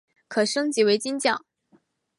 [0.27, 1.45] 可升级为金将。